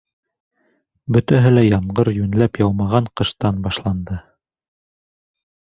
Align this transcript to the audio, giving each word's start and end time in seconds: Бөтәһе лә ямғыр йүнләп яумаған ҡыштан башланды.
Бөтәһе 1.17 1.51
лә 1.57 1.63
ямғыр 1.65 2.11
йүнләп 2.15 2.59
яумаған 2.65 3.11
ҡыштан 3.21 3.61
башланды. 3.69 4.21